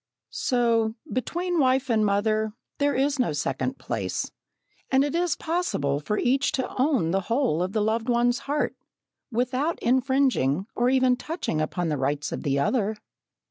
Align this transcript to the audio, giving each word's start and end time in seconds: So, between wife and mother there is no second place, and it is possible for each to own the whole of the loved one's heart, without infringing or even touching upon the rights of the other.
So, 0.31 0.95
between 1.13 1.59
wife 1.59 1.87
and 1.87 2.03
mother 2.03 2.53
there 2.79 2.95
is 2.95 3.19
no 3.19 3.33
second 3.33 3.77
place, 3.77 4.31
and 4.89 5.03
it 5.03 5.13
is 5.13 5.35
possible 5.35 5.99
for 5.99 6.17
each 6.17 6.51
to 6.53 6.67
own 6.75 7.11
the 7.11 7.19
whole 7.29 7.61
of 7.61 7.73
the 7.73 7.83
loved 7.83 8.09
one's 8.09 8.39
heart, 8.49 8.75
without 9.31 9.77
infringing 9.79 10.65
or 10.75 10.89
even 10.89 11.17
touching 11.17 11.61
upon 11.61 11.89
the 11.89 11.97
rights 11.99 12.31
of 12.31 12.41
the 12.41 12.57
other. 12.57 12.95